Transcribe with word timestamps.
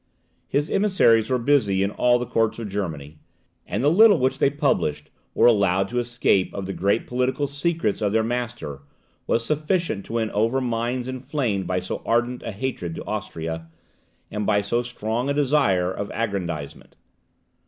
His 0.47 0.71
emissaries 0.71 1.29
were 1.29 1.37
busy 1.37 1.83
in 1.83 1.91
all 1.91 2.17
the 2.17 2.25
courts 2.25 2.57
of 2.57 2.67
Germany, 2.67 3.19
and 3.67 3.83
the 3.83 3.91
little 3.91 4.17
which 4.17 4.39
they 4.39 4.49
published 4.49 5.11
or 5.35 5.45
allowed 5.45 5.87
to 5.89 5.99
escape 5.99 6.51
of 6.55 6.65
the 6.65 6.73
great 6.73 7.05
political 7.05 7.45
secrets 7.45 8.01
of 8.01 8.11
their 8.11 8.23
master, 8.23 8.81
was 9.27 9.45
sufficient 9.45 10.03
to 10.05 10.13
win 10.13 10.31
over 10.31 10.59
minds 10.59 11.07
inflamed 11.07 11.67
by 11.67 11.79
so 11.81 12.01
ardent 12.03 12.41
a 12.41 12.51
hatred 12.51 12.95
to 12.95 13.05
Austria, 13.05 13.67
and 14.31 14.47
by 14.47 14.63
so 14.63 14.81
strong 14.81 15.29
a 15.29 15.35
desire 15.35 15.91
of 15.91 16.09
aggrandizement. 16.15 16.95